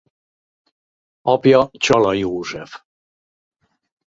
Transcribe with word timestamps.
Apja 1.21 1.69
Csala 1.71 2.13
József. 2.13 2.83